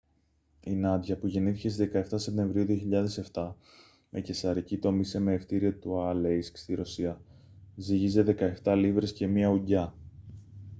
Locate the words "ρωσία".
6.73-7.21